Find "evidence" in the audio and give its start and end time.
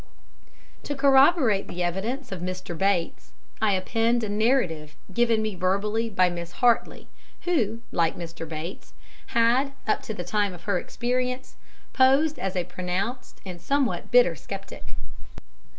1.83-2.31